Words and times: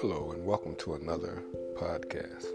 Hello, 0.00 0.32
and 0.34 0.44
welcome 0.44 0.74
to 0.78 0.94
another 0.94 1.44
podcast. 1.74 2.46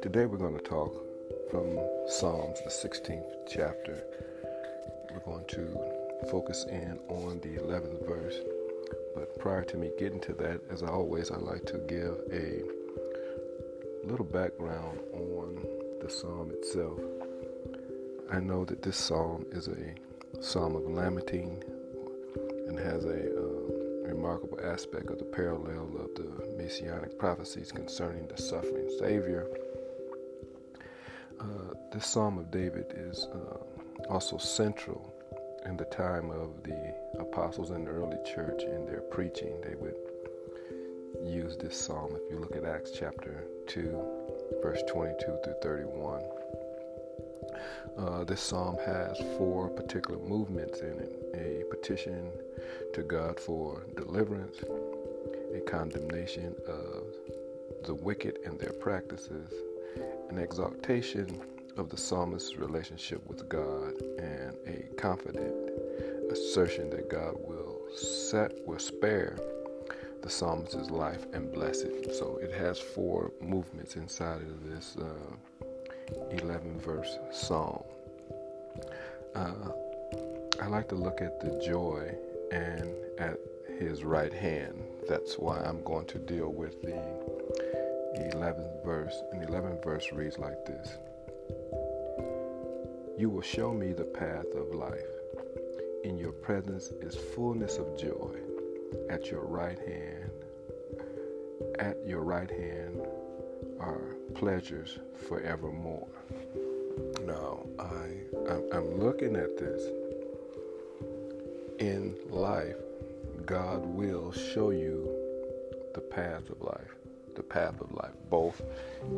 Today 0.00 0.24
we're 0.24 0.38
going 0.38 0.56
to 0.56 0.64
talk 0.64 1.04
from 1.50 1.78
Psalms, 2.08 2.58
the 2.64 2.70
16th 2.70 3.26
chapter. 3.46 4.02
We're 5.12 5.20
going 5.26 5.44
to 5.48 5.78
focus 6.30 6.64
in 6.70 6.98
on 7.08 7.40
the 7.40 7.58
11th 7.58 8.06
verse. 8.06 8.36
But 9.14 9.38
prior 9.38 9.64
to 9.64 9.76
me 9.76 9.90
getting 9.98 10.20
to 10.20 10.32
that, 10.32 10.62
as 10.70 10.82
always, 10.82 11.30
I 11.30 11.36
like 11.36 11.66
to 11.66 11.76
give 11.86 12.18
a 12.32 12.62
little 14.06 14.24
background 14.24 15.00
on 15.12 15.66
the 16.00 16.08
psalm 16.08 16.50
itself. 16.50 16.98
I 18.32 18.40
know 18.40 18.64
that 18.64 18.80
this 18.80 18.96
psalm 18.96 19.44
is 19.52 19.68
a 19.68 19.94
psalm 20.42 20.74
of 20.74 20.82
lamenting 20.82 21.62
and 22.66 22.76
has 22.76 23.04
a 23.04 23.30
uh, 23.30 24.08
remarkable 24.08 24.58
aspect 24.64 25.08
of 25.08 25.18
the 25.18 25.24
parallel 25.24 25.88
of 26.00 26.14
the 26.16 26.56
messianic 26.60 27.16
prophecies 27.16 27.70
concerning 27.70 28.26
the 28.26 28.36
suffering 28.36 28.90
Savior. 28.98 29.46
Uh, 31.40 31.74
this 31.92 32.06
Psalm 32.06 32.38
of 32.38 32.50
David 32.50 32.86
is 32.96 33.28
uh, 33.32 33.56
also 34.10 34.36
central 34.36 35.14
in 35.64 35.76
the 35.76 35.84
time 35.84 36.30
of 36.30 36.64
the 36.64 36.92
apostles 37.20 37.70
in 37.70 37.84
the 37.84 37.90
early 37.92 38.18
church 38.26 38.64
in 38.64 38.84
their 38.84 39.02
preaching. 39.12 39.60
They 39.62 39.76
would 39.76 39.94
use 41.22 41.56
this 41.56 41.76
psalm. 41.76 42.16
If 42.16 42.32
you 42.32 42.40
look 42.40 42.56
at 42.56 42.64
Acts 42.64 42.90
chapter 42.90 43.44
2, 43.68 44.60
verse 44.60 44.82
22 44.88 45.38
through 45.44 45.54
31, 45.62 46.20
uh, 47.98 48.24
this 48.24 48.40
psalm 48.40 48.76
has 48.86 49.18
four 49.36 49.68
particular 49.68 50.18
movements 50.20 50.80
in 50.80 50.98
it 50.98 51.22
a 51.34 51.64
petition 51.70 52.30
to 52.92 53.02
God 53.02 53.38
for 53.40 53.84
deliverance, 53.96 54.58
a 55.54 55.60
condemnation 55.60 56.54
of 56.66 57.04
the 57.84 57.94
wicked 57.94 58.38
and 58.44 58.58
their 58.58 58.72
practices, 58.72 59.52
an 60.28 60.38
exaltation 60.38 61.40
of 61.76 61.88
the 61.88 61.96
psalmist's 61.96 62.56
relationship 62.56 63.26
with 63.26 63.48
God, 63.48 63.94
and 64.18 64.56
a 64.66 64.94
confident 64.96 65.70
assertion 66.30 66.90
that 66.90 67.08
God 67.08 67.34
will 67.38 67.80
set 67.94 68.52
will 68.66 68.78
spare 68.78 69.38
the 70.22 70.30
psalmist's 70.30 70.90
life 70.90 71.26
and 71.32 71.52
bless 71.52 71.80
it. 71.80 72.14
So 72.14 72.38
it 72.42 72.52
has 72.52 72.78
four 72.78 73.32
movements 73.40 73.96
inside 73.96 74.42
of 74.42 74.70
this 74.70 74.96
uh, 74.96 75.66
11 76.30 76.80
verse 76.80 77.18
psalm. 77.30 77.82
Uh, 79.34 79.70
I 80.60 80.66
like 80.66 80.88
to 80.88 80.94
look 80.94 81.20
at 81.20 81.40
the 81.40 81.60
joy 81.64 82.14
and 82.52 82.94
at 83.18 83.38
his 83.78 84.04
right 84.04 84.32
hand. 84.32 84.82
That's 85.08 85.38
why 85.38 85.60
I'm 85.60 85.82
going 85.82 86.06
to 86.06 86.18
deal 86.18 86.52
with 86.52 86.80
the 86.82 87.02
11th 88.34 88.84
verse. 88.84 89.14
And 89.32 89.42
the 89.42 89.46
11th 89.46 89.82
verse 89.84 90.12
reads 90.12 90.38
like 90.38 90.64
this 90.66 90.96
You 93.18 93.30
will 93.30 93.42
show 93.42 93.72
me 93.72 93.92
the 93.92 94.04
path 94.04 94.46
of 94.54 94.74
life. 94.74 95.06
In 96.04 96.18
your 96.18 96.32
presence 96.32 96.92
is 97.00 97.14
fullness 97.14 97.78
of 97.78 97.98
joy. 97.98 98.36
At 99.08 99.30
your 99.30 99.44
right 99.46 99.78
hand, 99.78 100.30
at 101.78 101.96
your 102.06 102.22
right 102.22 102.50
hand 102.50 103.01
are 103.82 104.16
pleasures 104.34 104.98
forevermore. 105.28 106.08
Now, 107.26 107.66
I, 107.78 108.76
I'm 108.76 109.00
looking 109.00 109.36
at 109.36 109.58
this. 109.58 109.82
In 111.78 112.14
life, 112.30 112.76
God 113.44 113.84
will 113.84 114.30
show 114.32 114.70
you 114.70 115.08
the 115.94 116.00
path 116.00 116.48
of 116.48 116.60
life, 116.62 116.94
the 117.34 117.42
path 117.42 117.80
of 117.80 117.92
life, 117.92 118.14
both 118.30 118.62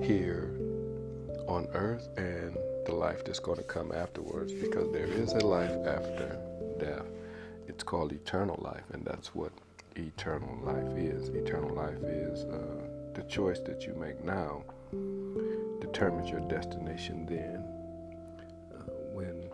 here 0.03 0.51
on 1.47 1.69
earth 1.75 2.09
and 2.17 2.57
the 2.87 2.95
life 2.95 3.25
that's 3.25 3.39
going 3.39 3.59
to 3.59 3.65
come 3.65 3.93
afterwards, 3.93 4.53
because 4.53 4.91
there 4.93 5.07
is 5.07 5.33
a 5.33 5.41
life 5.41 5.77
after 5.87 6.39
death. 6.79 7.07
It's 7.69 7.83
called 7.83 8.13
eternal 8.13 8.59
life, 8.63 8.85
and 8.93 9.05
that's 9.05 9.35
what 9.35 9.53
eternal 9.97 10.57
life 10.63 10.97
is. 10.97 11.29
Eternal 11.29 11.75
life 11.75 12.03
is 12.03 12.45
uh, 12.45 12.85
the 13.15 13.23
choice 13.25 13.61
that 13.61 13.87
you 13.87 13.95
make 13.95 14.23
now 14.25 14.65
determines 15.81 16.31
your 16.31 16.41
destination 16.41 17.27
then. 17.27 17.65
Uh, 18.73 18.91
when 19.13 19.49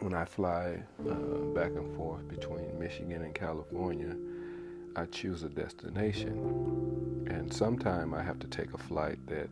when 0.00 0.14
I 0.14 0.24
fly 0.24 0.80
uh, 1.08 1.14
back 1.54 1.72
and 1.72 1.94
forth 1.96 2.28
between 2.28 2.78
Michigan 2.78 3.22
and 3.22 3.34
California, 3.34 4.14
I 4.94 5.06
choose 5.06 5.42
a 5.42 5.48
destination, 5.48 7.26
and 7.28 7.52
sometime 7.52 8.14
I 8.14 8.22
have 8.22 8.38
to 8.40 8.46
take 8.46 8.72
a 8.74 8.78
flight 8.78 9.18
that 9.26 9.48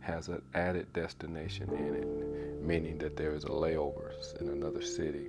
has 0.00 0.28
an 0.28 0.42
added 0.54 0.90
destination 0.94 1.68
in 1.74 1.94
it, 1.94 2.62
meaning 2.62 2.98
that 2.98 3.16
there 3.16 3.34
is 3.34 3.44
a 3.44 3.48
layover 3.48 4.12
in 4.40 4.48
another 4.48 4.82
city. 4.82 5.28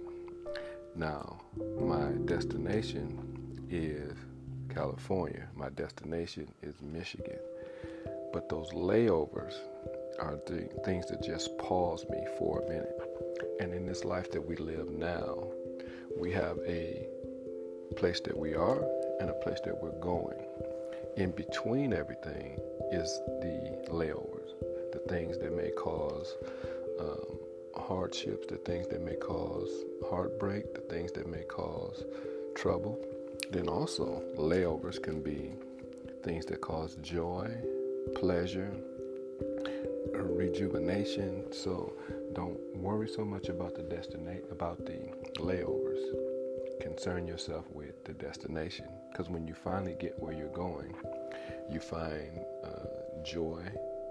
Now, 0.95 1.41
my 1.79 2.11
destination 2.25 3.65
is 3.69 4.13
California. 4.69 5.47
My 5.55 5.69
destination 5.69 6.47
is 6.61 6.75
Michigan. 6.81 7.39
But 8.31 8.49
those 8.49 8.69
layovers 8.71 9.53
are 10.19 10.39
the 10.45 10.69
things 10.85 11.07
that 11.07 11.23
just 11.23 11.57
pause 11.57 12.05
me 12.09 12.25
for 12.37 12.61
a 12.61 12.69
minute. 12.69 12.99
And 13.59 13.73
in 13.73 13.85
this 13.85 14.03
life 14.03 14.31
that 14.31 14.41
we 14.41 14.55
live 14.55 14.89
now, 14.89 15.47
we 16.17 16.31
have 16.31 16.57
a 16.67 17.07
place 17.95 18.19
that 18.21 18.37
we 18.37 18.55
are 18.55 18.83
and 19.19 19.29
a 19.29 19.33
place 19.33 19.59
that 19.65 19.81
we're 19.81 19.99
going. 19.99 20.39
In 21.17 21.31
between 21.31 21.93
everything 21.93 22.59
is 22.91 23.21
the 23.41 23.85
layovers, 23.89 24.49
the 24.91 25.01
things 25.09 25.37
that 25.37 25.55
may 25.55 25.69
cause 25.71 26.35
um, 26.99 27.37
hardships, 27.75 28.47
the 28.47 28.57
things 28.57 28.87
that 28.87 29.01
may 29.01 29.15
cause 29.15 29.69
heartbreak, 30.09 30.73
the 30.73 30.81
things 30.81 31.11
that 31.13 31.27
may 31.27 31.43
cause 31.43 32.03
trouble. 32.55 32.99
Then 33.51 33.67
also, 33.67 34.23
layovers 34.37 35.01
can 35.01 35.21
be 35.21 35.51
things 36.23 36.45
that 36.47 36.61
cause 36.61 36.95
joy, 37.01 37.49
pleasure, 38.15 38.73
rejuvenation. 40.13 41.51
So 41.51 41.93
don't 42.33 42.57
worry 42.75 43.07
so 43.07 43.23
much 43.23 43.49
about 43.49 43.75
the 43.75 43.83
destination, 43.83 44.45
about 44.51 44.85
the 44.85 44.99
layovers. 45.37 46.01
Concern 46.81 47.27
yourself 47.27 47.65
with 47.71 48.03
the 48.03 48.13
destination, 48.13 48.87
because 49.11 49.29
when 49.29 49.47
you 49.47 49.53
finally 49.53 49.95
get 49.99 50.17
where 50.19 50.33
you're 50.33 50.47
going, 50.53 50.93
you 51.71 51.79
find 51.79 52.39
uh, 52.63 53.23
joy. 53.23 53.61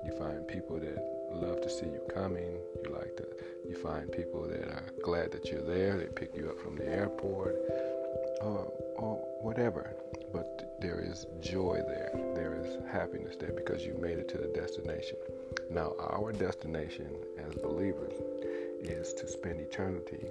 You 0.04 0.12
find 0.18 0.46
people 0.48 0.80
that 0.80 0.98
love 1.32 1.60
to 1.60 1.70
see 1.70 1.86
you 1.86 2.00
coming. 2.12 2.58
You 2.84 2.92
like 2.92 3.16
to. 3.18 3.26
You 3.68 3.76
find 3.76 4.10
people 4.10 4.48
that 4.48 4.68
are 4.68 4.84
glad 5.04 5.32
that 5.32 5.46
you're 5.46 5.62
there. 5.62 5.96
They 5.96 6.06
pick 6.06 6.34
you 6.34 6.48
up 6.50 6.58
from 6.58 6.76
the 6.76 6.86
airport, 6.88 7.54
or 8.40 8.72
or 8.96 9.16
whatever. 9.40 9.94
But 10.32 10.76
there 10.80 11.00
is 11.00 11.26
joy 11.40 11.80
there. 11.86 12.10
There 12.34 12.60
is 12.64 12.78
happiness 12.90 13.36
there 13.36 13.52
because 13.52 13.84
you 13.84 13.94
made 14.00 14.18
it 14.18 14.28
to 14.30 14.38
the 14.38 14.48
destination. 14.48 15.16
Now, 15.70 15.94
our 16.00 16.32
destination 16.32 17.08
as 17.38 17.54
believers 17.54 18.14
is 18.80 19.12
to 19.14 19.28
spend 19.28 19.60
eternity 19.60 20.26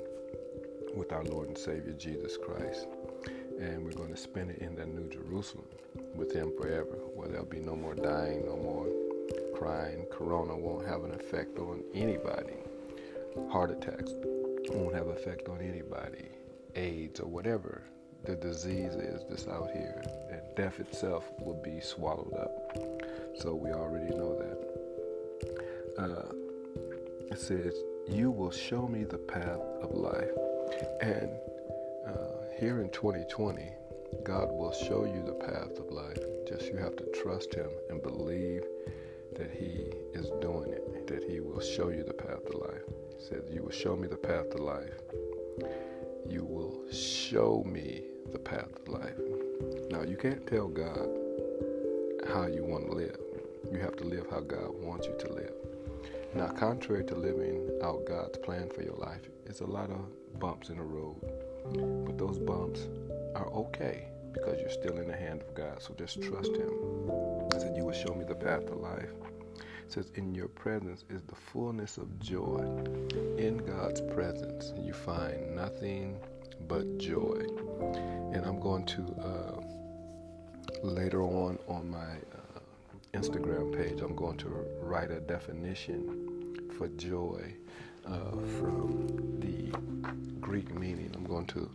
with 0.95 1.11
our 1.11 1.23
Lord 1.23 1.49
and 1.49 1.57
Savior 1.57 1.93
Jesus 1.93 2.37
Christ. 2.37 2.87
And 3.59 3.85
we're 3.85 3.91
going 3.91 4.11
to 4.11 4.17
spend 4.17 4.51
it 4.51 4.59
in 4.59 4.75
the 4.75 4.85
New 4.85 5.07
Jerusalem 5.09 5.67
with 6.15 6.33
Him 6.33 6.51
forever, 6.57 6.97
where 7.15 7.27
there'll 7.27 7.45
be 7.45 7.59
no 7.59 7.75
more 7.75 7.95
dying, 7.95 8.45
no 8.45 8.57
more 8.57 8.87
crying. 9.55 10.05
Corona 10.11 10.57
won't 10.57 10.87
have 10.87 11.03
an 11.03 11.11
effect 11.11 11.59
on 11.59 11.83
anybody. 11.93 12.55
Heart 13.51 13.71
attacks 13.71 14.11
won't 14.69 14.95
have 14.95 15.07
effect 15.07 15.47
on 15.47 15.61
anybody. 15.61 16.29
AIDS 16.75 17.19
or 17.19 17.27
whatever 17.27 17.83
the 18.23 18.35
disease 18.35 18.93
is 18.93 19.23
that's 19.29 19.47
out 19.47 19.71
here. 19.71 20.01
And 20.29 20.41
death 20.55 20.79
itself 20.79 21.29
will 21.39 21.61
be 21.61 21.79
swallowed 21.79 22.33
up. 22.33 22.77
So 23.37 23.55
we 23.55 23.71
already 23.71 24.13
know 24.15 24.37
that. 24.37 26.03
Uh, 26.03 26.33
it 27.31 27.39
says, 27.39 27.73
You 28.07 28.29
will 28.31 28.51
show 28.51 28.87
me 28.87 29.03
the 29.03 29.17
path 29.17 29.61
of 29.81 29.91
life. 29.91 30.29
And 31.01 31.31
uh, 32.05 32.57
here 32.59 32.81
in 32.81 32.89
2020, 32.89 33.69
God 34.23 34.49
will 34.51 34.73
show 34.73 35.05
you 35.05 35.23
the 35.25 35.33
path 35.33 35.79
of 35.79 35.89
life. 35.91 36.17
Just 36.47 36.67
you 36.67 36.77
have 36.77 36.95
to 36.97 37.05
trust 37.23 37.53
Him 37.53 37.69
and 37.89 38.03
believe 38.03 38.63
that 39.37 39.49
He 39.51 39.91
is 40.13 40.29
doing 40.41 40.71
it, 40.71 41.07
that 41.07 41.23
He 41.23 41.39
will 41.39 41.61
show 41.61 41.89
you 41.89 42.03
the 42.03 42.13
path 42.13 42.45
of 42.45 42.55
life. 42.55 42.83
He 43.17 43.23
says, 43.23 43.43
You 43.51 43.63
will 43.63 43.71
show 43.71 43.95
me 43.95 44.07
the 44.07 44.17
path 44.17 44.51
of 44.53 44.59
life. 44.59 44.99
You 46.27 46.43
will 46.43 46.60
show 47.31 47.63
me 47.65 48.01
the 48.33 48.39
path 48.39 48.67
of 48.75 48.89
life. 48.89 49.15
Now, 49.89 50.01
you 50.01 50.17
can't 50.17 50.45
tell 50.45 50.67
God 50.67 51.07
how 52.27 52.47
you 52.47 52.65
want 52.65 52.87
to 52.87 52.91
live. 52.91 53.17
You 53.71 53.79
have 53.79 53.95
to 53.97 54.03
live 54.03 54.25
how 54.29 54.41
God 54.41 54.73
wants 54.73 55.07
you 55.07 55.15
to 55.17 55.33
live. 55.33 55.53
Now, 56.35 56.49
contrary 56.49 57.05
to 57.05 57.15
living 57.15 57.69
out 57.81 58.05
God's 58.05 58.37
plan 58.39 58.69
for 58.69 58.83
your 58.83 58.95
life, 58.95 59.21
it's 59.45 59.61
a 59.61 59.65
lot 59.65 59.89
of 59.91 60.39
bumps 60.41 60.67
in 60.67 60.77
the 60.77 60.83
road. 60.83 61.21
But 62.05 62.17
those 62.17 62.37
bumps 62.37 62.89
are 63.35 63.47
okay 63.47 64.09
because 64.33 64.59
you're 64.59 64.69
still 64.69 64.97
in 64.97 65.07
the 65.07 65.15
hand 65.15 65.41
of 65.41 65.55
God. 65.55 65.81
So 65.81 65.93
just 65.97 66.21
trust 66.21 66.51
Him. 66.53 66.69
I 67.53 67.59
said, 67.59 67.77
You 67.77 67.85
will 67.85 67.93
show 67.93 68.13
me 68.13 68.25
the 68.25 68.35
path 68.35 68.67
of 68.67 68.75
life. 68.75 69.09
It 69.85 69.93
says, 69.93 70.11
In 70.15 70.35
your 70.35 70.49
presence 70.49 71.05
is 71.09 71.21
the 71.21 71.35
fullness 71.35 71.97
of 71.97 72.19
joy. 72.19 72.59
In 73.37 73.63
God's 73.65 74.01
presence, 74.01 74.73
you 74.77 74.91
find 74.91 75.55
nothing 75.55 76.19
but 76.67 76.97
joy. 76.97 77.45
And 78.33 78.45
I'm 78.45 78.59
going 78.59 78.85
to 78.85 79.01
uh, 79.21 79.61
later 80.83 81.21
on 81.21 81.59
on 81.67 81.89
my 81.89 81.99
uh, 81.99 82.59
Instagram 83.13 83.75
page, 83.75 84.01
I'm 84.01 84.15
going 84.15 84.37
to 84.37 84.49
write 84.81 85.11
a 85.11 85.19
definition 85.19 86.69
for 86.77 86.87
joy 86.89 87.53
uh, 88.05 88.31
from 88.59 89.07
the 89.39 89.71
Greek 90.39 90.73
meaning. 90.73 91.11
I'm 91.15 91.25
going 91.25 91.45
to 91.47 91.69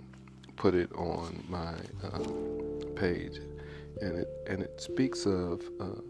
put 0.57 0.75
it 0.75 0.91
on 0.95 1.45
my 1.49 1.75
uh, 2.03 2.93
page, 2.95 3.39
and 4.01 4.19
it 4.19 4.29
and 4.49 4.63
it 4.63 4.81
speaks 4.81 5.27
of 5.27 5.63
uh, 5.81 6.01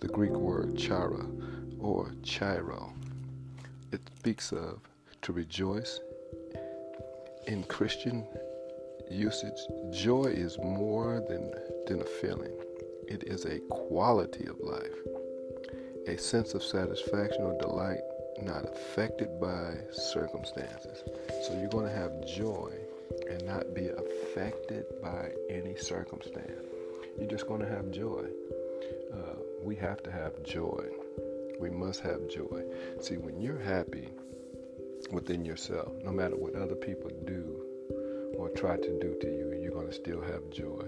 the 0.00 0.08
Greek 0.08 0.32
word 0.32 0.76
chara 0.76 1.26
or 1.78 2.12
chairo. 2.22 2.92
It 3.92 4.00
speaks 4.18 4.52
of 4.52 4.80
to 5.22 5.32
rejoice. 5.32 6.00
In 7.48 7.62
Christian 7.62 8.26
usage, 9.10 9.58
joy 9.90 10.26
is 10.26 10.58
more 10.58 11.24
than, 11.26 11.50
than 11.86 12.02
a 12.02 12.04
feeling. 12.04 12.52
It 13.06 13.24
is 13.24 13.46
a 13.46 13.58
quality 13.70 14.46
of 14.46 14.60
life, 14.60 14.98
a 16.06 16.18
sense 16.18 16.52
of 16.52 16.62
satisfaction 16.62 17.40
or 17.40 17.56
delight 17.58 18.02
not 18.42 18.66
affected 18.66 19.40
by 19.40 19.78
circumstances. 19.90 21.02
So 21.46 21.58
you're 21.58 21.70
going 21.70 21.86
to 21.86 21.96
have 21.96 22.22
joy 22.26 22.70
and 23.30 23.42
not 23.46 23.72
be 23.72 23.88
affected 23.88 24.84
by 25.02 25.30
any 25.48 25.74
circumstance. 25.74 26.66
You're 27.18 27.30
just 27.30 27.48
going 27.48 27.62
to 27.62 27.68
have 27.68 27.90
joy. 27.90 28.26
Uh, 29.10 29.36
we 29.62 29.74
have 29.76 30.02
to 30.02 30.10
have 30.10 30.42
joy. 30.42 30.84
We 31.58 31.70
must 31.70 32.00
have 32.00 32.28
joy. 32.28 32.64
See, 33.00 33.16
when 33.16 33.40
you're 33.40 33.58
happy 33.58 34.10
within 35.10 35.44
yourself, 35.44 35.92
no 36.02 36.12
matter 36.12 36.36
what 36.36 36.54
other 36.54 36.74
people 36.74 37.10
do 37.24 37.62
or 38.36 38.48
try 38.50 38.76
to 38.76 38.98
do 39.00 39.16
to 39.20 39.26
you, 39.26 39.58
you're 39.60 39.72
going 39.72 39.88
to 39.88 39.92
still 39.92 40.20
have 40.20 40.50
joy. 40.50 40.84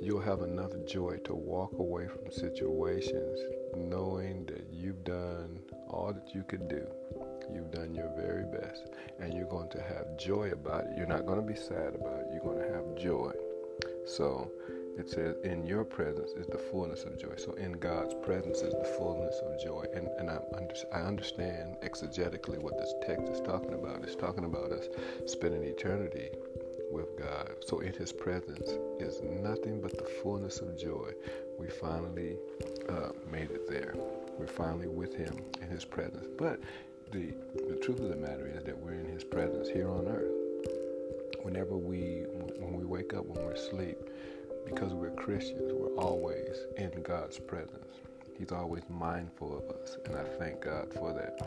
You'll 0.00 0.20
have 0.20 0.40
enough 0.40 0.72
joy 0.86 1.18
to 1.24 1.34
walk 1.34 1.72
away 1.78 2.08
from 2.08 2.30
situations 2.30 3.38
knowing 3.76 4.44
that 4.46 4.66
you've 4.70 5.04
done 5.04 5.60
all 5.88 6.12
that 6.12 6.34
you 6.34 6.42
could 6.42 6.68
do. 6.68 6.86
You've 7.52 7.70
done 7.70 7.94
your 7.94 8.10
very 8.16 8.44
best, 8.44 8.88
and 9.20 9.34
you're 9.34 9.48
going 9.48 9.68
to 9.70 9.82
have 9.82 10.16
joy 10.18 10.50
about 10.50 10.84
it. 10.84 10.96
You're 10.96 11.06
not 11.06 11.26
going 11.26 11.40
to 11.40 11.46
be 11.46 11.58
sad 11.58 11.94
about 11.94 12.20
it. 12.20 12.26
You're 12.32 12.42
going 12.42 12.58
to 12.58 12.74
have 12.74 12.96
joy. 12.96 13.32
So 14.06 14.50
it 14.98 15.08
says, 15.08 15.36
In 15.44 15.66
your 15.66 15.84
presence 15.84 16.32
is 16.32 16.46
the 16.46 16.58
fullness 16.58 17.04
of 17.04 17.18
joy. 17.18 17.34
So 17.36 17.52
in 17.52 17.72
God's 17.72 18.14
presence 18.22 18.60
is 18.60 18.74
the 18.74 18.84
fullness 18.98 19.40
of 19.44 19.60
joy. 19.62 19.86
And, 19.94 20.08
and 20.18 20.30
I, 20.30 20.38
under, 20.54 20.74
I 20.92 21.00
understand 21.00 21.76
exegetically 21.82 22.58
what 22.58 22.78
this 22.78 22.94
text 23.06 23.28
is 23.28 23.40
talking 23.40 23.72
about. 23.72 24.02
It's 24.02 24.16
talking 24.16 24.44
about 24.44 24.70
us 24.70 24.88
spending 25.26 25.62
eternity 25.62 26.28
with 26.90 27.16
God. 27.18 27.52
So 27.64 27.80
in 27.80 27.92
His 27.94 28.12
presence 28.12 28.70
is 29.00 29.20
nothing 29.22 29.80
but 29.80 29.96
the 29.96 30.04
fullness 30.22 30.60
of 30.60 30.78
joy. 30.78 31.12
We 31.58 31.68
finally 31.68 32.36
uh, 32.88 33.10
made 33.30 33.50
it 33.50 33.68
there. 33.68 33.94
We're 34.38 34.46
finally 34.46 34.88
with 34.88 35.14
Him 35.14 35.42
in 35.60 35.68
His 35.68 35.84
presence. 35.84 36.26
But 36.36 36.60
the 37.10 37.32
the 37.68 37.76
truth 37.76 38.00
of 38.00 38.08
the 38.08 38.16
matter 38.16 38.46
is 38.46 38.62
that 38.64 38.78
we're 38.78 38.94
in 38.94 39.06
His 39.06 39.24
presence 39.24 39.68
here 39.68 39.88
on 39.88 40.06
earth. 40.06 40.32
Whenever 41.42 41.76
we 41.76 42.24
when 42.58 42.74
we 42.74 42.84
wake 42.84 43.14
up, 43.14 43.26
when 43.26 43.44
we're 43.44 43.52
asleep, 43.52 43.98
because 44.64 44.92
we're 44.92 45.10
Christians, 45.10 45.72
we're 45.72 45.96
always 45.96 46.56
in 46.76 47.02
God's 47.02 47.38
presence. 47.38 47.94
He's 48.38 48.52
always 48.52 48.82
mindful 48.88 49.56
of 49.56 49.76
us, 49.76 49.96
and 50.04 50.16
I 50.16 50.24
thank 50.38 50.62
God 50.62 50.92
for 50.92 51.12
that. 51.12 51.38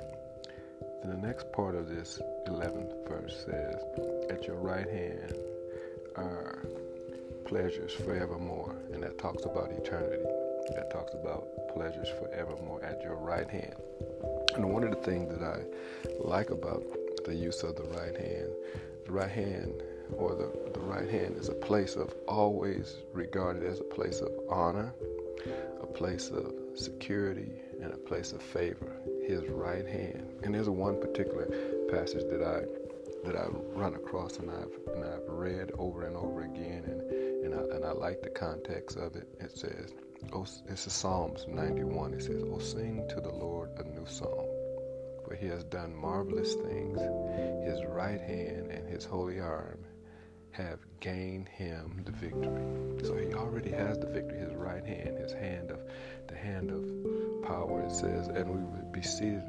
Then 1.01 1.21
the 1.21 1.27
next 1.27 1.51
part 1.51 1.75
of 1.75 1.89
this 1.89 2.19
11th 2.47 3.07
verse 3.07 3.45
says, 3.45 3.75
At 4.29 4.45
your 4.45 4.57
right 4.57 4.89
hand 4.89 5.35
are 6.15 6.63
pleasures 7.45 7.93
forevermore. 7.93 8.75
And 8.91 9.03
that 9.03 9.17
talks 9.17 9.45
about 9.45 9.71
eternity. 9.71 10.23
That 10.75 10.89
talks 10.91 11.13
about 11.13 11.47
pleasures 11.73 12.07
forevermore 12.19 12.83
at 12.83 13.01
your 13.03 13.15
right 13.15 13.49
hand. 13.49 13.75
And 14.55 14.71
one 14.71 14.83
of 14.83 14.91
the 14.91 15.03
things 15.03 15.29
that 15.37 15.43
I 15.43 15.59
like 16.19 16.49
about 16.49 16.83
the 17.25 17.35
use 17.35 17.61
of 17.63 17.75
the 17.75 17.83
right 17.83 18.15
hand, 18.17 18.49
the 19.05 19.11
right 19.11 19.29
hand 19.29 19.73
or 20.13 20.35
the, 20.35 20.71
the 20.73 20.79
right 20.79 21.09
hand 21.09 21.37
is 21.37 21.49
a 21.49 21.53
place 21.53 21.95
of 21.95 22.13
always 22.27 22.97
regarded 23.13 23.63
as 23.63 23.79
a 23.79 23.83
place 23.83 24.21
of 24.21 24.31
honor, 24.49 24.93
a 25.81 25.87
place 25.87 26.29
of 26.29 26.53
security, 26.75 27.51
and 27.81 27.93
a 27.93 27.97
place 27.97 28.31
of 28.31 28.41
favor 28.41 28.91
his 29.27 29.47
right 29.47 29.85
hand. 29.85 30.27
And 30.43 30.53
there's 30.53 30.69
one 30.69 30.99
particular 30.99 31.45
passage 31.91 32.23
that 32.29 32.43
I 32.43 32.61
that 33.25 33.35
I 33.35 33.47
run 33.73 33.95
across 33.95 34.37
and 34.37 34.51
I've 34.51 34.71
and 34.93 35.03
I've 35.03 35.27
read 35.27 35.71
over 35.77 36.05
and 36.05 36.15
over 36.15 36.43
again 36.43 36.83
and 36.85 37.01
and 37.45 37.53
I, 37.55 37.75
and 37.75 37.85
I 37.85 37.91
like 37.91 38.21
the 38.21 38.29
context 38.29 38.97
of 38.97 39.15
it. 39.15 39.27
It 39.39 39.51
says, 39.51 39.93
"Oh, 40.33 40.45
it's 40.67 40.91
Psalms 40.91 41.45
91. 41.47 42.13
It 42.13 42.23
says, 42.23 42.43
"Oh, 42.45 42.59
sing 42.59 43.07
to 43.09 43.21
the 43.21 43.31
Lord 43.31 43.69
a 43.77 43.83
new 43.83 44.05
song, 44.05 44.47
for 45.23 45.35
He 45.35 45.47
has 45.47 45.63
done 45.63 45.95
marvelous 45.95 46.53
things. 46.53 46.99
His 47.65 47.83
right 47.85 48.21
hand 48.21 48.71
and 48.71 48.87
His 48.87 49.05
holy 49.05 49.39
arm 49.39 49.84
have 50.55 50.79
gained 50.99 51.47
Him 51.49 52.01
the 52.05 52.11
victory." 52.11 53.05
So 53.05 53.15
He 53.15 53.33
already 53.33 53.71
has 53.71 53.99
the 53.99 54.07
victory. 54.07 54.39
His 54.39 54.53
right 54.53 54.85
hand, 54.85 55.17
His 55.17 55.33
hand 55.33 55.71
of 55.71 55.79
the 56.27 56.35
hand 56.35 56.71
of 56.71 57.43
power, 57.43 57.81
it 57.81 57.91
says, 57.91 58.27
and 58.27 58.49
we 58.49 58.57
would 58.57 58.91
be 58.91 59.01
seated 59.01 59.43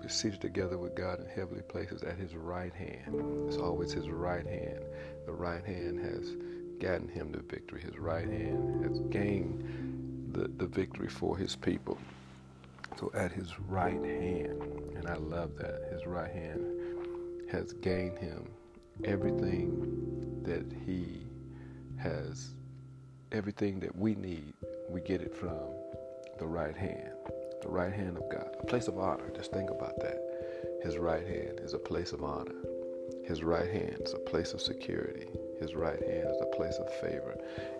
we're 0.00 0.08
seated 0.08 0.40
together 0.40 0.78
with 0.78 0.94
God 0.94 1.20
in 1.20 1.26
heavenly 1.26 1.62
places 1.62 2.02
at 2.02 2.16
his 2.16 2.34
right 2.34 2.72
hand. 2.72 3.46
It's 3.48 3.56
always 3.56 3.92
his 3.92 4.08
right 4.08 4.46
hand. 4.46 4.84
The 5.26 5.32
right 5.32 5.64
hand 5.64 5.98
has 5.98 6.36
gotten 6.78 7.08
him 7.08 7.32
the 7.32 7.40
victory. 7.40 7.80
His 7.80 7.98
right 7.98 8.28
hand 8.28 8.84
has 8.84 9.00
gained 9.10 10.32
the, 10.32 10.48
the 10.48 10.66
victory 10.66 11.08
for 11.08 11.36
his 11.36 11.56
people. 11.56 11.98
So 12.98 13.10
at 13.14 13.32
his 13.32 13.58
right 13.60 14.02
hand, 14.02 14.62
and 14.96 15.08
I 15.08 15.16
love 15.16 15.56
that, 15.56 15.90
his 15.92 16.06
right 16.06 16.30
hand 16.30 16.64
has 17.50 17.72
gained 17.74 18.18
him 18.18 18.48
everything 19.04 20.17
that 20.44 20.64
he 20.86 21.26
has, 21.96 22.50
everything 23.32 23.80
that 23.80 23.94
we 23.96 24.14
need, 24.14 24.54
we 24.88 25.00
get 25.00 25.20
it 25.20 25.34
from 25.34 25.58
the 26.38 26.46
right 26.46 26.76
hand 26.76 27.12
the 27.62 27.68
right 27.68 27.92
hand 27.92 28.16
of 28.16 28.28
God, 28.30 28.56
a 28.60 28.66
place 28.66 28.88
of 28.88 28.98
honor. 28.98 29.30
Just 29.34 29.52
think 29.52 29.70
about 29.70 29.98
that. 30.00 30.18
His 30.82 30.96
right 30.96 31.26
hand 31.26 31.60
is 31.60 31.74
a 31.74 31.78
place 31.78 32.12
of 32.12 32.22
honor. 32.22 32.54
His 33.24 33.42
right 33.42 33.70
hand 33.70 33.98
is 34.00 34.14
a 34.14 34.18
place 34.18 34.52
of 34.54 34.60
security. 34.60 35.26
His 35.60 35.74
right 35.74 36.00
hand 36.00 36.28
is 36.30 36.40
a 36.40 36.56
place 36.56 36.76
of 36.76 36.92
favor. 36.94 37.36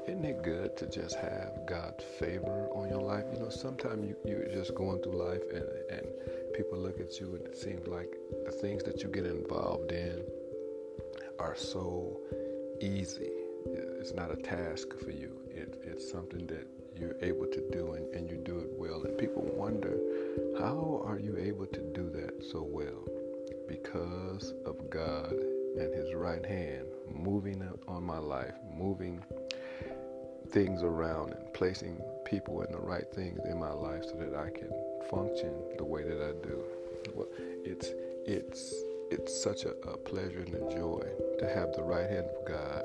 Isn't 0.07 0.25
it 0.25 0.43
good 0.43 0.77
to 0.79 0.87
just 0.87 1.15
have 1.17 1.67
God's 1.67 2.05
favor 2.19 2.69
on 2.75 2.89
your 2.89 3.01
life? 3.01 3.25
You 3.33 3.41
know, 3.41 3.49
sometimes 3.49 4.07
you, 4.07 4.17
you're 4.27 4.49
just 4.49 4.75
going 4.75 5.01
through 5.03 5.17
life 5.17 5.43
and, 5.53 5.65
and 5.91 6.07
people 6.55 6.79
look 6.79 7.01
at 7.01 7.19
you 7.21 7.37
and 7.37 7.47
it 7.47 7.57
seems 7.57 7.87
like 7.87 8.11
the 8.45 8.53
things 8.53 8.83
that 8.85 9.03
you 9.03 9.09
get 9.09 9.27
involved 9.27 9.93
in 9.93 10.23
are 11.39 11.57
so 11.57 12.21
easy. 12.81 13.31
It's 14.01 14.15
not 14.15 14.31
a 14.31 14.37
task 14.37 14.89
for 14.99 15.11
you. 15.11 15.33
It, 15.51 15.81
it's 15.85 16.11
something 16.11 16.47
that 16.47 16.67
you're 16.99 17.17
able 17.23 17.47
to 17.47 17.71
do 17.71 17.93
and, 17.93 18.15
and 18.15 18.31
you 18.31 18.37
do 18.37 18.59
it 18.59 18.71
well. 18.77 19.03
And 19.03 19.17
people 19.19 19.43
wonder, 19.53 19.99
how 20.59 21.03
are 21.05 21.19
you 21.19 21.37
able 21.37 21.67
to 21.67 21.81
do 21.93 22.11
that 22.11 22.45
so 22.51 22.63
well? 22.63 23.05
Because 23.69 24.55
of 24.65 24.91
God 24.91 25.33
and 25.33 25.95
His 25.95 26.15
right 26.15 26.45
hand 26.45 26.87
moving 27.11 27.63
on 27.87 28.03
my 28.03 28.19
life, 28.19 28.55
moving 28.75 29.23
things 30.51 30.83
around 30.83 31.33
and 31.33 31.53
placing 31.53 32.01
people 32.25 32.63
in 32.63 32.73
the 32.73 32.79
right 32.79 33.07
things 33.15 33.41
in 33.45 33.59
my 33.59 33.73
life 33.73 34.05
so 34.05 34.17
that 34.17 34.35
I 34.35 34.51
can 34.51 34.71
function 35.11 35.53
the 35.77 35.85
way 35.85 36.03
that 36.03 36.23
I 36.23 36.33
do. 36.47 36.63
Well, 37.15 37.29
it's 37.65 37.91
it's 38.27 38.75
it's 39.11 39.43
such 39.43 39.65
a, 39.65 39.71
a 39.89 39.97
pleasure 39.97 40.41
and 40.41 40.55
a 40.55 40.75
joy 40.75 41.03
to 41.39 41.49
have 41.49 41.73
the 41.75 41.83
right 41.83 42.09
hand 42.09 42.27
of 42.27 42.47
God 42.47 42.85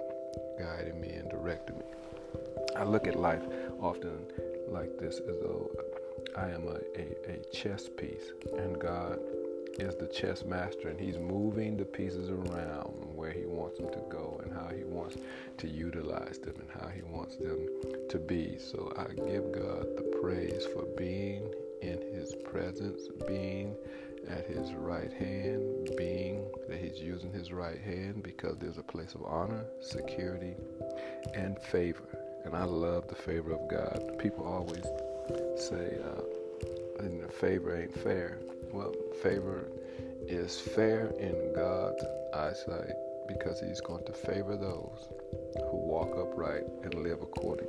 guiding 0.59 0.99
me 0.99 1.09
and 1.09 1.29
directing 1.29 1.77
me. 1.77 1.85
I 2.75 2.83
look 2.83 3.07
at 3.07 3.19
life 3.19 3.43
often 3.79 4.25
like 4.67 4.97
this 4.97 5.19
as 5.19 5.37
though 5.41 5.69
I 6.37 6.49
am 6.49 6.67
a, 6.67 6.79
a, 6.99 7.33
a 7.33 7.45
chess 7.53 7.89
piece 7.89 8.31
and 8.57 8.79
God 8.79 9.19
is 9.79 9.95
the 9.95 10.07
chess 10.07 10.43
master 10.45 10.89
and 10.89 10.99
he's 10.99 11.17
moving 11.17 11.77
the 11.77 11.85
pieces 11.85 12.29
around 12.29 12.93
where 13.15 13.31
he 13.31 13.45
wants 13.45 13.77
them 13.79 13.91
to 13.91 14.01
go 14.09 14.39
and 14.43 14.53
how 14.53 14.69
he 14.75 14.83
wants 14.83 15.17
to 15.57 15.67
utilize 15.67 16.39
them 16.39 16.55
and 16.59 16.69
how 16.81 16.87
he 16.87 17.01
wants 17.03 17.37
them 17.37 17.67
to 18.09 18.19
be. 18.19 18.57
So 18.59 18.93
I 18.97 19.13
give 19.13 19.51
God 19.51 19.97
the 19.97 20.19
praise 20.21 20.65
for 20.73 20.83
being 20.97 21.51
in 21.81 21.99
his 22.13 22.35
presence, 22.43 23.01
being 23.27 23.75
at 24.29 24.45
his 24.45 24.73
right 24.73 25.11
hand, 25.11 25.89
being 25.97 26.45
that 26.67 26.79
he's 26.79 26.99
using 26.99 27.31
his 27.31 27.51
right 27.51 27.79
hand 27.79 28.23
because 28.23 28.57
there's 28.57 28.77
a 28.77 28.83
place 28.83 29.15
of 29.15 29.23
honor, 29.25 29.65
security, 29.81 30.55
and 31.33 31.59
favor. 31.59 32.19
And 32.45 32.55
I 32.55 32.63
love 32.63 33.07
the 33.07 33.15
favor 33.15 33.53
of 33.53 33.69
God. 33.69 34.17
People 34.19 34.45
always 34.45 34.83
say, 35.59 35.97
uh, 36.03 36.21
favor 37.43 37.75
ain't 37.75 37.93
fair. 37.93 38.39
Well, 38.71 38.93
favor 39.21 39.67
is 40.27 40.59
fair 40.59 41.07
in 41.19 41.53
God's 41.53 42.03
eyesight 42.33 42.95
because 43.27 43.59
he's 43.59 43.81
going 43.81 44.05
to 44.05 44.13
favor 44.13 44.55
those 44.55 45.09
who 45.69 45.77
walk 45.77 46.15
upright 46.17 46.63
and 46.83 46.93
live 46.95 47.21
according 47.21 47.67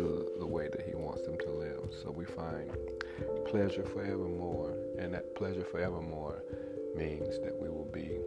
to 0.00 0.32
the 0.38 0.46
way 0.46 0.66
that 0.68 0.80
he 0.86 0.94
wants 0.94 1.22
them 1.22 1.36
to 1.36 1.50
live. 1.50 1.90
So 2.02 2.10
we 2.10 2.24
find 2.24 2.70
pleasure 3.46 3.84
forevermore, 3.84 4.74
and 4.98 5.12
that 5.12 5.34
pleasure 5.34 5.64
forevermore 5.64 6.42
means 6.96 7.38
that 7.44 7.54
we 7.60 7.68
will 7.68 7.90
be 7.92 8.18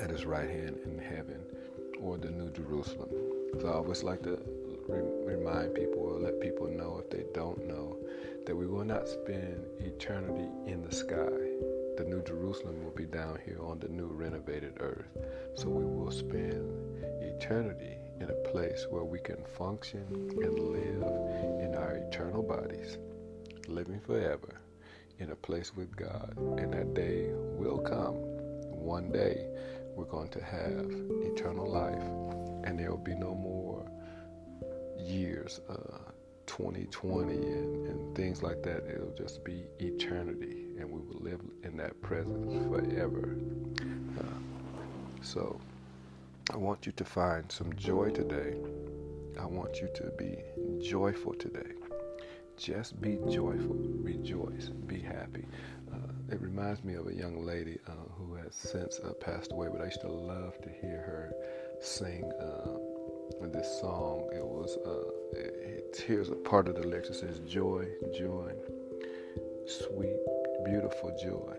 at 0.00 0.10
his 0.10 0.24
right 0.24 0.48
hand 0.48 0.78
in 0.86 0.98
heaven 0.98 1.40
or 2.00 2.16
the 2.16 2.30
New 2.30 2.50
Jerusalem. 2.50 3.10
So 3.60 3.68
I 3.68 3.74
always 3.74 4.02
like 4.02 4.22
to 4.22 4.38
re- 4.88 5.36
remind 5.36 5.74
people 5.74 6.00
or 6.00 6.18
let 6.18 6.40
people 6.40 6.66
know 6.66 7.02
if 7.04 7.10
they 7.10 7.24
don't 7.34 7.66
know 7.66 7.98
that 8.46 8.56
we 8.56 8.66
will 8.66 8.84
not 8.84 9.06
spend 9.06 9.66
eternity 9.80 10.48
in 10.66 10.82
the 10.82 10.94
sky. 10.94 11.36
The 11.98 12.04
New 12.04 12.22
Jerusalem 12.22 12.84
will 12.84 12.92
be 12.92 13.04
down 13.04 13.38
here 13.44 13.58
on 13.60 13.80
the 13.80 13.88
new 13.88 14.06
renovated 14.06 14.74
earth. 14.80 15.08
So 15.56 15.68
we 15.68 15.84
will 15.84 16.10
spend 16.10 16.72
eternity 17.22 17.96
in 18.20 18.30
a 18.30 18.50
place 18.50 18.86
where 18.90 19.04
we 19.04 19.18
can 19.18 19.44
function 19.56 20.04
and 20.10 20.58
live 20.58 21.02
in 21.60 21.74
our 21.74 21.96
eternal 21.96 22.42
bodies, 22.42 22.98
living 23.68 24.00
forever 24.00 24.60
in 25.18 25.30
a 25.30 25.36
place 25.36 25.74
with 25.74 25.94
God. 25.96 26.34
And 26.36 26.72
that 26.72 26.94
day 26.94 27.30
will 27.32 27.78
come. 27.78 28.14
One 28.14 29.10
day 29.10 29.46
we're 29.94 30.04
going 30.04 30.28
to 30.30 30.42
have 30.42 30.86
eternal 31.32 31.70
life, 31.70 32.02
and 32.64 32.78
there 32.78 32.90
will 32.90 32.98
be 32.98 33.14
no 33.14 33.34
more 33.34 33.90
years, 34.98 35.60
uh, 35.68 36.12
2020 36.46 37.34
and, 37.34 37.86
and 37.86 38.16
things 38.16 38.42
like 38.42 38.62
that. 38.62 38.84
It'll 38.88 39.14
just 39.16 39.44
be 39.44 39.64
eternity, 39.78 40.68
and 40.78 40.90
we 40.90 41.00
will 41.00 41.20
live 41.20 41.40
in 41.62 41.76
that 41.78 42.00
presence 42.02 42.54
forever. 42.68 43.36
Uh, 44.18 45.22
so, 45.22 45.60
I 46.52 46.56
want 46.56 46.86
you 46.86 46.92
to 46.92 47.04
find 47.04 47.50
some 47.50 47.74
joy 47.74 48.10
today. 48.10 48.54
I 49.40 49.46
want 49.46 49.80
you 49.80 49.88
to 49.96 50.12
be 50.16 50.36
joyful 50.80 51.34
today. 51.34 51.72
Just 52.56 53.00
be 53.00 53.18
joyful, 53.28 53.76
rejoice, 54.00 54.68
be 54.86 55.00
happy. 55.00 55.44
Uh, 55.92 56.12
it 56.30 56.40
reminds 56.40 56.84
me 56.84 56.94
of 56.94 57.08
a 57.08 57.14
young 57.14 57.44
lady 57.44 57.78
uh, 57.88 57.92
who 58.16 58.34
has 58.36 58.54
since 58.54 59.00
uh, 59.00 59.12
passed 59.14 59.50
away, 59.50 59.68
but 59.72 59.80
I 59.80 59.86
used 59.86 60.00
to 60.02 60.08
love 60.08 60.60
to 60.62 60.68
hear 60.68 60.98
her 60.98 61.32
sing 61.80 62.30
uh, 62.40 63.46
this 63.48 63.80
song. 63.80 64.30
It 64.32 64.46
was, 64.46 64.78
uh, 64.86 65.38
it, 65.38 65.54
it, 65.60 66.04
here's 66.06 66.28
a 66.28 66.36
part 66.36 66.68
of 66.68 66.76
the 66.76 66.86
lyrics 66.86 67.08
that 67.08 67.16
says, 67.16 67.40
Joy, 67.40 67.86
joy, 68.16 68.52
sweet, 69.66 70.16
beautiful 70.64 71.14
joy, 71.20 71.56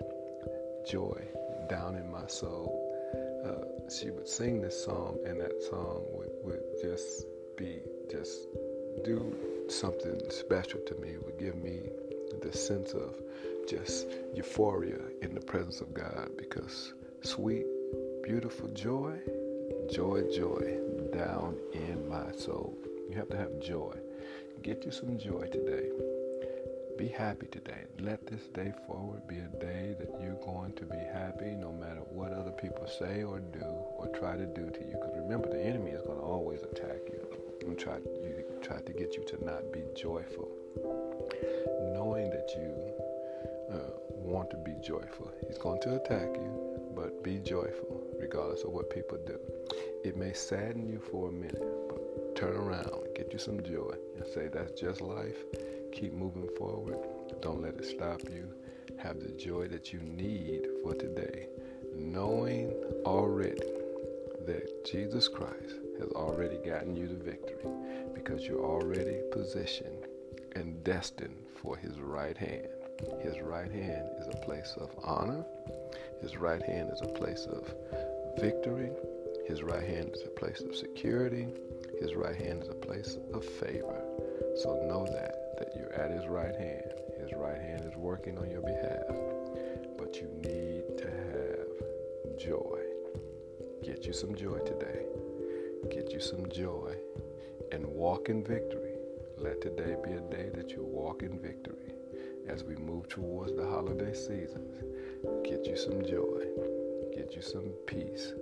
joy 0.90 1.22
down 1.70 1.96
in 1.96 2.10
my 2.10 2.26
soul 2.28 2.87
uh, 3.48 3.90
she 3.90 4.12
would 4.12 4.28
sing 4.28 4.62
this 4.62 4.84
song, 4.84 5.18
and 5.26 5.40
that 5.40 5.62
song 5.64 6.04
would, 6.12 6.32
would 6.44 6.64
just 6.82 7.26
be 7.58 7.80
just 8.12 8.48
do 9.04 9.36
something 9.70 10.20
special 10.30 10.80
to 10.88 10.96
me. 10.96 11.10
It 11.10 11.26
would 11.26 11.38
give 11.38 11.56
me 11.56 11.80
the 12.42 12.56
sense 12.56 12.94
of 12.94 13.16
just 13.68 14.08
euphoria 14.34 15.00
in 15.22 15.34
the 15.34 15.42
presence 15.42 15.82
of 15.82 15.94
God 15.94 16.30
because 16.38 16.94
sweet, 17.22 17.66
beautiful 18.24 18.70
joy, 18.70 19.20
joy, 19.92 20.24
joy 20.34 20.78
down 21.12 21.58
in 21.74 22.08
my 22.10 22.32
soul. 22.32 22.78
You 23.10 23.18
have 23.18 23.30
to 23.30 23.38
have 23.38 23.60
joy. 23.60 23.96
Get 24.62 24.86
you 24.86 24.92
some 24.92 25.18
joy 25.18 25.48
today. 25.52 25.90
Happy 27.18 27.48
today. 27.48 27.86
Let 28.00 28.28
this 28.28 28.46
day 28.54 28.72
forward 28.86 29.28
be 29.28 29.40
a 29.40 29.48
day 29.60 29.96
that 29.98 30.22
you're 30.22 30.40
going 30.46 30.74
to 30.74 30.86
be 30.86 31.00
happy 31.12 31.56
no 31.58 31.72
matter 31.72 32.02
what 32.12 32.32
other 32.32 32.52
people 32.52 32.86
say 32.86 33.24
or 33.24 33.40
do 33.40 33.66
or 33.98 34.08
try 34.10 34.38
to 34.38 34.46
do 34.46 34.70
to 34.70 34.80
you. 34.82 34.92
Because 34.92 35.16
remember, 35.16 35.50
the 35.50 35.60
enemy 35.60 35.92
is 35.92 36.04
going 36.04 36.20
to 36.20 36.24
always 36.24 36.62
attack 36.62 37.00
you 37.12 37.20
and 37.66 37.76
try, 37.76 37.98
you, 37.98 38.44
try 38.62 38.82
to 38.82 38.94
get 38.94 39.16
you 39.16 39.24
to 39.30 39.44
not 39.44 39.74
be 39.74 39.82
joyful. 39.96 40.48
Knowing 41.96 42.30
that 42.30 42.52
you 42.56 43.74
uh, 43.74 43.98
want 44.12 44.52
to 44.52 44.58
be 44.58 44.76
joyful, 44.86 45.32
he's 45.48 45.58
going 45.58 45.82
to 45.82 45.96
attack 45.96 46.36
you, 46.36 46.92
but 46.96 47.24
be 47.24 47.40
joyful 47.40 48.00
regardless 48.20 48.62
of 48.64 48.70
what 48.70 48.92
people 48.92 49.18
do. 49.26 49.40
It 50.04 50.18
may 50.18 50.34
sadden 50.34 50.88
you 50.88 51.00
for 51.00 51.30
a 51.30 51.32
minute, 51.32 51.66
but 51.90 52.36
turn 52.36 52.56
around, 52.56 53.08
get 53.16 53.34
you 53.34 53.40
some 53.40 53.64
joy, 53.64 53.96
and 54.18 54.28
say 54.28 54.50
that's 54.54 54.80
just 54.80 55.02
life 55.02 55.44
Keep 55.92 56.14
moving 56.14 56.50
forward. 56.58 56.98
Don't 57.42 57.62
let 57.62 57.76
it 57.76 57.86
stop 57.86 58.22
you. 58.30 58.48
Have 58.98 59.20
the 59.20 59.32
joy 59.32 59.68
that 59.68 59.94
you 59.94 60.00
need 60.00 60.68
for 60.84 60.94
today, 60.94 61.48
knowing 61.96 62.74
already 63.06 63.62
that 64.46 64.86
Jesus 64.86 65.28
Christ 65.28 65.76
has 66.00 66.10
already 66.12 66.58
gotten 66.58 66.96
you 66.96 67.08
the 67.08 67.16
victory 67.16 67.70
because 68.14 68.44
you're 68.46 68.64
already 68.64 69.20
positioned 69.32 70.06
and 70.56 70.84
destined 70.84 71.38
for 71.62 71.76
his 71.78 72.00
right 72.00 72.38
hand. 72.38 72.68
His 73.22 73.40
right 73.42 73.72
hand 73.72 74.08
is 74.20 74.28
a 74.28 74.46
place 74.46 74.74
of 74.78 74.90
honor. 75.04 75.46
His 76.22 76.38
right 76.38 76.62
hand 76.64 76.90
is 76.92 77.02
a 77.02 77.08
place 77.08 77.46
of 77.46 77.74
victory. 78.40 78.90
His 79.48 79.64
right 79.64 79.86
hand 79.86 80.12
is 80.14 80.24
a 80.24 80.40
place 80.40 80.62
of 80.62 80.76
security. 80.76 81.48
His 82.00 82.16
right 82.16 82.36
hand 82.36 82.64
is 82.64 82.70
a 82.70 82.74
place 82.74 83.18
of 83.34 83.46
favor. 83.46 84.02
So 84.58 84.84
know 84.88 85.06
that 85.12 85.37
that 85.58 85.74
you're 85.76 85.94
at 85.94 86.12
his 86.12 86.28
right 86.28 86.56
hand. 86.56 86.94
His 87.20 87.32
right 87.36 87.60
hand 87.60 87.86
is 87.86 87.96
working 87.96 88.38
on 88.38 88.50
your 88.50 88.62
behalf. 88.62 89.16
But 89.98 90.16
you 90.18 90.30
need 90.44 90.98
to 90.98 91.10
have 91.10 92.38
joy. 92.40 92.80
Get 93.84 94.06
you 94.06 94.14
some 94.14 94.36
joy 94.36 94.60
today. 94.60 95.06
Get 95.90 96.12
you 96.12 96.20
some 96.20 96.50
joy 96.50 96.96
and 97.72 97.86
walk 97.86 98.30
in 98.30 98.44
victory. 98.44 98.94
Let 99.38 99.62
today 99.62 99.96
be 100.04 100.12
a 100.12 100.22
day 100.22 100.50
that 100.54 100.72
you 100.72 100.84
walk 100.84 101.24
in 101.24 101.40
victory 101.40 101.94
as 102.48 102.64
we 102.64 102.76
move 102.76 103.08
towards 103.08 103.56
the 103.56 103.68
holiday 103.68 104.14
seasons. 104.14 104.84
Get 105.44 105.66
you 105.66 105.78
some 105.78 106.04
joy. 106.04 106.46
Get 107.16 107.36
you 107.36 107.42
some 107.42 107.72
peace. 107.86 108.34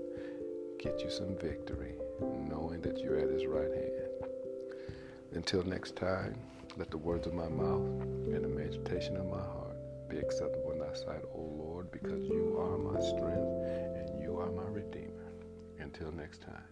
Get 0.79 1.01
you 1.01 1.09
some 1.09 1.35
victory, 1.37 1.95
knowing 2.21 2.81
that 2.81 2.99
you're 2.99 3.17
at 3.17 3.29
his 3.29 3.45
right 3.45 3.71
hand. 3.71 4.31
Until 5.33 5.63
next 5.63 5.95
time. 5.95 6.35
Let 6.77 6.91
the 6.91 6.97
words 6.97 7.25
of 7.25 7.33
my 7.33 7.47
mouth 7.47 8.01
and 8.01 8.43
the 8.43 8.49
meditation 8.49 9.15
of 9.15 9.27
my 9.27 9.39
heart 9.39 9.77
be 10.09 10.17
acceptable 10.17 10.73
in 10.73 10.79
thy 10.79 10.93
sight, 10.93 11.21
O 11.33 11.39
Lord, 11.39 11.89
because 11.89 12.27
you 12.27 12.57
are 12.59 12.77
my 12.77 12.99
strength 12.99 13.63
and 13.95 14.21
you 14.21 14.37
are 14.39 14.51
my 14.51 14.67
redeemer. 14.69 15.31
Until 15.79 16.11
next 16.11 16.41
time. 16.41 16.67